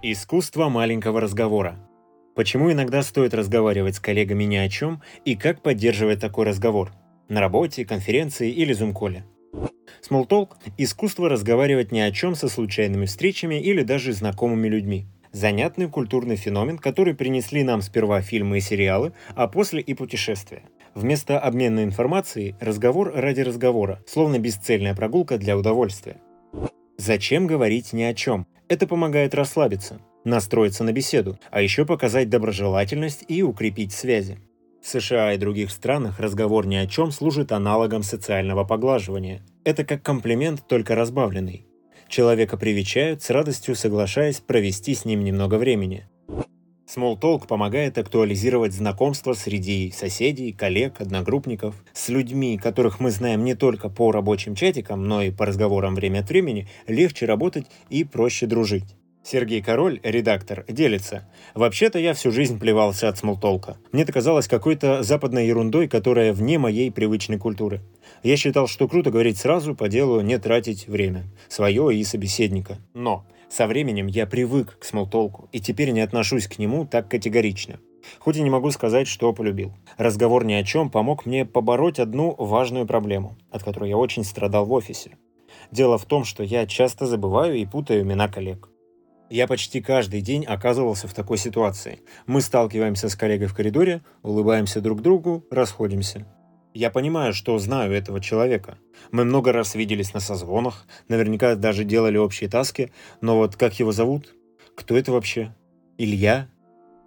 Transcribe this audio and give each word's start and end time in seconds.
Искусство 0.00 0.68
маленького 0.68 1.20
разговора. 1.20 1.76
Почему 2.36 2.70
иногда 2.70 3.02
стоит 3.02 3.34
разговаривать 3.34 3.96
с 3.96 4.00
коллегами 4.00 4.44
ни 4.44 4.54
о 4.54 4.68
чем 4.68 5.02
и 5.24 5.34
как 5.34 5.60
поддерживать 5.60 6.20
такой 6.20 6.46
разговор? 6.46 6.92
На 7.28 7.40
работе, 7.40 7.84
конференции 7.84 8.48
или 8.48 8.72
зум-коле. 8.72 9.24
Small– 10.08 10.48
искусство 10.78 11.28
разговаривать 11.28 11.90
ни 11.90 11.98
о 11.98 12.12
чем 12.12 12.36
со 12.36 12.48
случайными 12.48 13.06
встречами 13.06 13.56
или 13.56 13.82
даже 13.82 14.12
знакомыми 14.12 14.68
людьми. 14.68 15.08
Занятный 15.32 15.88
культурный 15.88 16.36
феномен, 16.36 16.78
который 16.78 17.16
принесли 17.16 17.64
нам 17.64 17.82
сперва 17.82 18.20
фильмы 18.20 18.58
и 18.58 18.60
сериалы, 18.60 19.14
а 19.34 19.48
после 19.48 19.80
и 19.80 19.94
путешествия. 19.94 20.62
Вместо 20.94 21.40
обмена 21.40 21.82
информацией– 21.82 22.54
разговор 22.60 23.12
ради 23.16 23.40
разговора, 23.40 24.00
словно 24.06 24.38
бесцельная 24.38 24.94
прогулка 24.94 25.38
для 25.38 25.58
удовольствия. 25.58 26.18
Зачем 26.98 27.48
говорить 27.48 27.92
ни 27.92 28.02
о 28.02 28.14
чем? 28.14 28.46
Это 28.68 28.86
помогает 28.86 29.34
расслабиться, 29.34 30.00
настроиться 30.24 30.84
на 30.84 30.92
беседу, 30.92 31.38
а 31.50 31.62
еще 31.62 31.86
показать 31.86 32.28
доброжелательность 32.28 33.24
и 33.26 33.42
укрепить 33.42 33.92
связи. 33.92 34.38
В 34.82 34.86
США 34.86 35.32
и 35.32 35.38
других 35.38 35.70
странах 35.70 36.20
разговор 36.20 36.66
ни 36.66 36.76
о 36.76 36.86
чем 36.86 37.10
служит 37.10 37.50
аналогом 37.50 38.02
социального 38.02 38.64
поглаживания. 38.64 39.42
Это 39.64 39.84
как 39.84 40.02
комплимент, 40.02 40.66
только 40.68 40.94
разбавленный. 40.94 41.66
Человека 42.08 42.56
привечают, 42.56 43.22
с 43.22 43.30
радостью 43.30 43.74
соглашаясь 43.74 44.40
провести 44.40 44.94
с 44.94 45.04
ним 45.04 45.24
немного 45.24 45.56
времени. 45.56 46.06
Small 46.88 47.20
Talk 47.20 47.46
помогает 47.46 47.98
актуализировать 47.98 48.72
знакомства 48.72 49.34
среди 49.34 49.92
соседей, 49.94 50.52
коллег, 50.52 51.02
одногруппников, 51.02 51.74
с 51.92 52.08
людьми, 52.08 52.56
которых 52.56 52.98
мы 52.98 53.10
знаем 53.10 53.44
не 53.44 53.54
только 53.54 53.90
по 53.90 54.10
рабочим 54.10 54.54
чатикам, 54.54 55.06
но 55.06 55.20
и 55.20 55.30
по 55.30 55.44
разговорам 55.44 55.94
время 55.94 56.20
от 56.20 56.30
времени, 56.30 56.66
легче 56.86 57.26
работать 57.26 57.66
и 57.90 58.04
проще 58.04 58.46
дружить. 58.46 58.96
Сергей 59.22 59.60
Король, 59.60 60.00
редактор, 60.02 60.64
делится. 60.66 61.28
«Вообще-то 61.54 61.98
я 61.98 62.14
всю 62.14 62.30
жизнь 62.30 62.58
плевался 62.58 63.10
от 63.10 63.18
смолтолка. 63.18 63.76
Мне 63.92 64.04
это 64.04 64.12
казалось 64.14 64.48
какой-то 64.48 65.02
западной 65.02 65.46
ерундой, 65.46 65.88
которая 65.88 66.32
вне 66.32 66.58
моей 66.58 66.90
привычной 66.90 67.36
культуры. 67.36 67.82
Я 68.22 68.38
считал, 68.38 68.66
что 68.66 68.88
круто 68.88 69.10
говорить 69.10 69.36
сразу, 69.36 69.74
по 69.74 69.88
делу, 69.88 70.22
не 70.22 70.38
тратить 70.38 70.88
время. 70.88 71.24
Свое 71.48 71.94
и 71.94 72.02
собеседника. 72.04 72.78
Но 72.94 73.26
со 73.50 73.66
временем 73.66 74.06
я 74.06 74.26
привык 74.26 74.78
к 74.78 74.84
смолтолку 74.84 75.48
и 75.52 75.60
теперь 75.60 75.90
не 75.90 76.00
отношусь 76.00 76.46
к 76.46 76.58
нему 76.58 76.86
так 76.86 77.08
категорично. 77.08 77.80
Хоть 78.18 78.36
и 78.36 78.42
не 78.42 78.50
могу 78.50 78.70
сказать, 78.70 79.08
что 79.08 79.32
полюбил. 79.32 79.72
Разговор 79.96 80.44
ни 80.44 80.52
о 80.52 80.64
чем 80.64 80.90
помог 80.90 81.26
мне 81.26 81.44
побороть 81.44 81.98
одну 81.98 82.34
важную 82.38 82.86
проблему, 82.86 83.36
от 83.50 83.62
которой 83.62 83.90
я 83.90 83.96
очень 83.96 84.24
страдал 84.24 84.66
в 84.66 84.72
офисе. 84.72 85.16
Дело 85.70 85.98
в 85.98 86.04
том, 86.04 86.24
что 86.24 86.42
я 86.42 86.66
часто 86.66 87.06
забываю 87.06 87.56
и 87.56 87.66
путаю 87.66 88.02
имена 88.02 88.28
коллег. 88.28 88.70
Я 89.30 89.46
почти 89.46 89.82
каждый 89.82 90.22
день 90.22 90.44
оказывался 90.44 91.06
в 91.06 91.12
такой 91.12 91.36
ситуации. 91.36 92.00
Мы 92.26 92.40
сталкиваемся 92.40 93.10
с 93.10 93.16
коллегой 93.16 93.48
в 93.48 93.54
коридоре, 93.54 94.02
улыбаемся 94.22 94.80
друг 94.80 95.02
другу, 95.02 95.44
расходимся. 95.50 96.26
Я 96.74 96.90
понимаю, 96.90 97.32
что 97.32 97.58
знаю 97.58 97.92
этого 97.92 98.20
человека. 98.20 98.78
Мы 99.10 99.24
много 99.24 99.52
раз 99.52 99.74
виделись 99.74 100.14
на 100.14 100.20
созвонах, 100.20 100.86
наверняка 101.08 101.54
даже 101.54 101.84
делали 101.84 102.18
общие 102.18 102.48
таски, 102.48 102.92
но 103.20 103.36
вот 103.36 103.56
как 103.56 103.78
его 103.78 103.92
зовут? 103.92 104.34
Кто 104.76 104.96
это 104.96 105.12
вообще? 105.12 105.54
Илья? 105.96 106.48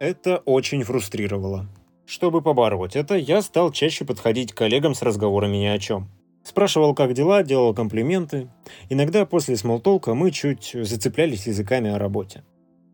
Это 0.00 0.38
очень 0.38 0.82
фрустрировало. 0.82 1.68
Чтобы 2.06 2.42
побороть 2.42 2.96
это, 2.96 3.14
я 3.14 3.40
стал 3.42 3.70
чаще 3.70 4.04
подходить 4.04 4.52
к 4.52 4.56
коллегам 4.56 4.94
с 4.94 5.02
разговорами 5.02 5.58
ни 5.58 5.66
о 5.66 5.78
чем. 5.78 6.10
Спрашивал, 6.42 6.94
как 6.94 7.12
дела, 7.12 7.44
делал 7.44 7.72
комплименты. 7.72 8.50
Иногда 8.90 9.24
после 9.26 9.56
смолтолка 9.56 10.14
мы 10.14 10.32
чуть 10.32 10.72
зацеплялись 10.74 11.46
языками 11.46 11.90
о 11.90 11.98
работе. 11.98 12.42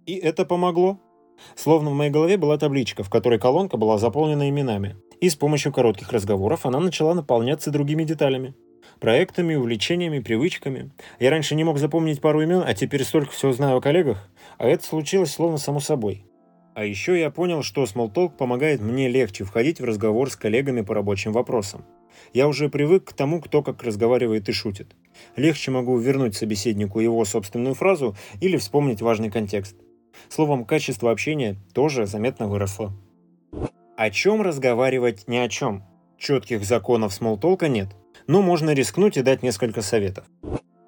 И 0.07 0.15
это 0.17 0.45
помогло. 0.45 1.01
Словно 1.55 1.91
в 1.91 1.95
моей 1.95 2.11
голове 2.11 2.37
была 2.37 2.59
табличка, 2.59 3.03
в 3.03 3.11
которой 3.11 3.39
колонка 3.39 3.77
была 3.77 3.97
заполнена 3.99 4.49
именами. 4.49 4.97
И 5.21 5.29
с 5.29 5.37
помощью 5.37 5.73
коротких 5.73 6.13
разговоров 6.13 6.65
она 6.65 6.79
начала 6.79 7.15
наполняться 7.15 7.71
другими 7.71 8.05
деталями. 8.05 8.55
Проектами, 9.01 9.55
увлечениями, 9.55 10.21
привычками. 10.21 10.91
Я 11.19 11.31
раньше 11.31 11.55
не 11.55 11.65
мог 11.65 11.79
запомнить 11.79 12.21
пару 12.21 12.41
имен, 12.43 12.63
а 12.65 12.75
теперь 12.75 13.05
столько 13.05 13.33
всего 13.33 13.53
знаю 13.53 13.79
о 13.79 13.81
коллегах, 13.81 14.29
а 14.59 14.67
это 14.67 14.85
случилось 14.85 15.33
словно 15.33 15.59
само 15.59 15.81
собой. 15.81 16.25
А 16.75 16.85
еще 16.85 17.19
я 17.19 17.31
понял, 17.31 17.65
что 17.65 17.83
Smalltalk 17.83 18.37
помогает 18.37 18.81
мне 18.81 19.09
легче 19.09 19.43
входить 19.43 19.81
в 19.81 19.85
разговор 19.85 20.31
с 20.31 20.37
коллегами 20.37 20.83
по 20.83 20.95
рабочим 20.95 21.33
вопросам. 21.33 21.85
Я 22.33 22.47
уже 22.47 22.69
привык 22.69 23.05
к 23.05 23.13
тому, 23.13 23.41
кто 23.41 23.63
как 23.63 23.83
разговаривает 23.83 24.49
и 24.49 24.53
шутит. 24.53 24.95
Легче 25.35 25.73
могу 25.73 25.99
вернуть 25.99 26.37
собеседнику 26.37 27.01
его 27.01 27.25
собственную 27.25 27.75
фразу 27.75 28.17
или 28.41 28.57
вспомнить 28.57 29.03
важный 29.03 29.31
контекст. 29.31 29.77
Словом, 30.29 30.65
качество 30.65 31.11
общения 31.11 31.57
тоже 31.75 32.07
заметно 32.07 32.47
выросло. 32.47 32.93
О 33.99 34.11
чем 34.11 34.43
разговаривать 34.43 35.27
ни 35.27 35.37
о 35.39 35.49
чем? 35.49 35.83
Четких 36.19 36.65
законов 36.65 37.13
смолтолка 37.13 37.67
нет, 37.67 37.89
но 38.29 38.43
можно 38.43 38.71
рискнуть 38.71 39.17
и 39.17 39.23
дать 39.23 39.43
несколько 39.43 39.83
советов. 39.83 40.25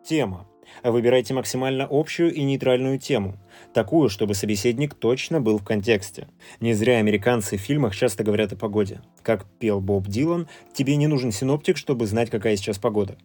Тема. 0.06 0.46
Выбирайте 0.84 1.34
максимально 1.34 1.88
общую 1.90 2.32
и 2.32 2.44
нейтральную 2.44 3.00
тему, 3.00 3.36
такую, 3.74 4.10
чтобы 4.10 4.34
собеседник 4.34 4.94
точно 4.94 5.40
был 5.40 5.58
в 5.58 5.64
контексте. 5.64 6.28
Не 6.60 6.72
зря 6.72 6.98
американцы 6.98 7.56
в 7.56 7.60
фильмах 7.60 7.96
часто 7.96 8.22
говорят 8.22 8.52
о 8.52 8.56
погоде. 8.56 9.02
Как 9.22 9.44
пел 9.58 9.80
Боб 9.80 10.06
Дилан, 10.06 10.46
тебе 10.72 10.94
не 10.94 11.08
нужен 11.08 11.32
синоптик, 11.32 11.78
чтобы 11.78 12.06
знать, 12.06 12.30
какая 12.30 12.54
сейчас 12.54 12.78
погода. 12.78 13.18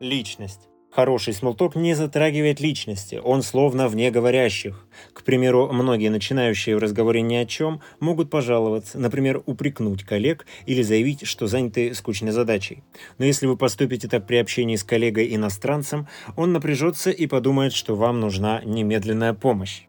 Личность. 0.00 0.62
Хороший 0.92 1.32
смолток 1.32 1.74
не 1.74 1.94
затрагивает 1.94 2.60
личности, 2.60 3.18
он 3.24 3.42
словно 3.42 3.88
вне 3.88 4.10
говорящих. 4.10 4.86
К 5.14 5.22
примеру, 5.22 5.72
многие 5.72 6.10
начинающие 6.10 6.76
в 6.76 6.80
разговоре 6.80 7.22
ни 7.22 7.34
о 7.34 7.46
чем 7.46 7.80
могут 7.98 8.28
пожаловаться, 8.28 8.98
например, 8.98 9.42
упрекнуть 9.46 10.04
коллег 10.04 10.44
или 10.66 10.82
заявить, 10.82 11.26
что 11.26 11.46
заняты 11.46 11.94
скучной 11.94 12.32
задачей. 12.32 12.82
Но 13.16 13.24
если 13.24 13.46
вы 13.46 13.56
поступите 13.56 14.06
так 14.06 14.26
при 14.26 14.36
общении 14.36 14.76
с 14.76 14.84
коллегой-иностранцем, 14.84 16.08
он 16.36 16.52
напряжется 16.52 17.10
и 17.10 17.26
подумает, 17.26 17.72
что 17.72 17.96
вам 17.96 18.20
нужна 18.20 18.60
немедленная 18.62 19.32
помощь. 19.32 19.84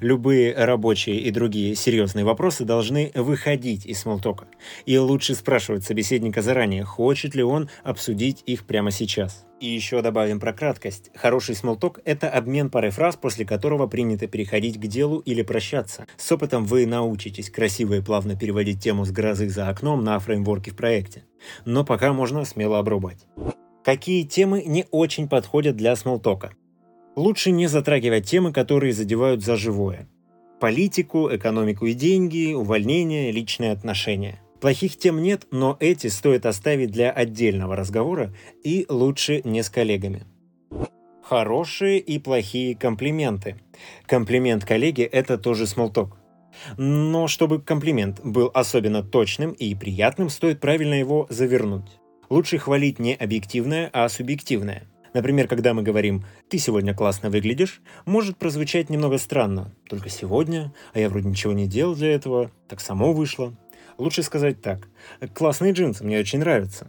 Любые 0.00 0.54
рабочие 0.54 1.18
и 1.20 1.30
другие 1.30 1.74
серьезные 1.74 2.24
вопросы 2.24 2.64
должны 2.64 3.10
выходить 3.14 3.86
из 3.86 4.00
смолтока. 4.00 4.46
И 4.84 4.96
лучше 4.98 5.34
спрашивать 5.34 5.84
собеседника 5.84 6.42
заранее, 6.42 6.84
хочет 6.84 7.34
ли 7.34 7.42
он 7.42 7.68
обсудить 7.82 8.42
их 8.46 8.66
прямо 8.66 8.90
сейчас. 8.90 9.46
И 9.58 9.66
еще 9.66 10.02
добавим 10.02 10.38
про 10.38 10.52
краткость. 10.52 11.10
Хороший 11.14 11.54
смолток– 11.54 12.00
это 12.04 12.28
обмен 12.28 12.68
парой 12.68 12.90
фраз, 12.90 13.16
после 13.16 13.46
которого 13.46 13.86
принято 13.86 14.26
переходить 14.26 14.78
к 14.78 14.86
делу 14.86 15.20
или 15.20 15.40
прощаться. 15.40 16.06
С 16.18 16.30
опытом 16.30 16.66
вы 16.66 16.86
научитесь 16.86 17.48
красиво 17.48 17.94
и 17.94 18.02
плавно 18.02 18.36
переводить 18.36 18.82
тему 18.82 19.06
с 19.06 19.10
грозы 19.10 19.48
за 19.48 19.68
окном 19.68 20.04
на 20.04 20.18
фреймворки 20.18 20.70
в 20.70 20.76
проекте. 20.76 21.24
Но 21.64 21.84
пока 21.84 22.12
можно 22.12 22.44
смело 22.44 22.78
обрубать. 22.78 23.26
Какие 23.82 24.24
темы 24.24 24.64
не 24.66 24.84
очень 24.90 25.28
подходят 25.28 25.76
для 25.76 25.96
смолтока? 25.96 26.52
Лучше 27.16 27.50
не 27.50 27.66
затрагивать 27.66 28.26
темы, 28.26 28.52
которые 28.52 28.92
задевают 28.92 29.42
за 29.42 29.56
живое. 29.56 30.06
Политику, 30.60 31.34
экономику 31.34 31.86
и 31.86 31.94
деньги, 31.94 32.52
увольнение, 32.52 33.32
личные 33.32 33.72
отношения. 33.72 34.38
Плохих 34.60 34.98
тем 34.98 35.22
нет, 35.22 35.46
но 35.50 35.78
эти 35.80 36.08
стоит 36.08 36.44
оставить 36.44 36.90
для 36.90 37.10
отдельного 37.10 37.74
разговора 37.74 38.34
и 38.62 38.84
лучше 38.90 39.40
не 39.44 39.62
с 39.62 39.70
коллегами. 39.70 40.24
Хорошие 41.22 42.00
и 42.00 42.18
плохие 42.18 42.76
комплименты. 42.76 43.56
Комплимент 44.06 44.66
коллеге– 44.66 45.04
это 45.04 45.38
тоже 45.38 45.66
смолток. 45.66 46.18
Но 46.76 47.28
чтобы 47.28 47.62
комплимент 47.62 48.20
был 48.22 48.50
особенно 48.52 49.02
точным 49.02 49.52
и 49.52 49.74
приятным, 49.74 50.28
стоит 50.28 50.60
правильно 50.60 50.94
его 50.94 51.26
завернуть. 51.30 51.98
Лучше 52.28 52.58
хвалить 52.58 52.98
не 52.98 53.14
объективное, 53.14 53.88
а 53.92 54.08
субъективное. 54.08 54.84
Например, 55.16 55.48
когда 55.48 55.72
мы 55.72 55.82
говорим 55.82 56.26
«ты 56.50 56.58
сегодня 56.58 56.92
классно 56.92 57.30
выглядишь», 57.30 57.80
может 58.04 58.36
прозвучать 58.36 58.90
немного 58.90 59.16
странно. 59.16 59.72
Только 59.88 60.10
сегодня, 60.10 60.74
а 60.92 61.00
я 61.00 61.08
вроде 61.08 61.26
ничего 61.26 61.54
не 61.54 61.66
делал 61.66 61.94
для 61.94 62.12
этого, 62.12 62.50
так 62.68 62.82
само 62.82 63.14
вышло. 63.14 63.54
Лучше 63.96 64.22
сказать 64.22 64.60
так. 64.60 64.88
Классные 65.32 65.72
джинсы, 65.72 66.04
мне 66.04 66.18
очень 66.18 66.40
нравятся. 66.40 66.88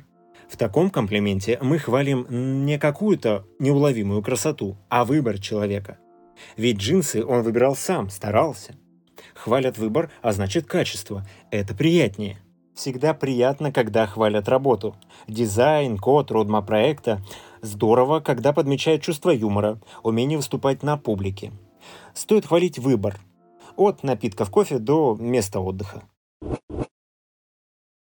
В 0.50 0.58
таком 0.58 0.90
комплименте 0.90 1.58
мы 1.62 1.80
хвалим 1.80 2.66
не 2.66 2.78
какую-то 2.78 3.46
неуловимую 3.60 4.22
красоту, 4.22 4.76
а 4.90 5.06
выбор 5.06 5.40
человека. 5.40 5.98
Ведь 6.58 6.80
джинсы 6.80 7.24
он 7.24 7.44
выбирал 7.44 7.78
сам, 7.78 8.10
старался. 8.10 8.76
Хвалят 9.36 9.78
выбор, 9.78 10.12
а 10.22 10.34
значит 10.34 10.66
качество. 10.66 11.26
Это 11.50 11.74
приятнее. 11.74 12.38
Всегда 12.78 13.16
приятно, 13.16 13.72
когда 13.72 14.06
хвалят 14.06 14.48
работу. 14.48 14.96
Дизайн, 15.28 15.98
код, 15.98 16.30
родма 16.30 16.62
проекта. 16.62 17.24
Здорово, 17.62 18.20
когда 18.20 18.54
подмечают 18.54 19.02
чувство 19.02 19.32
юмора, 19.32 19.80
умение 20.04 20.38
выступать 20.38 20.84
на 20.84 20.98
публике. 20.98 21.52
Стоит 22.14 22.46
хвалить 22.46 22.80
выбор. 22.80 23.20
От 23.76 24.04
напитков 24.04 24.50
кофе 24.50 24.80
до 24.80 25.16
места 25.20 25.60
отдыха. 25.60 26.04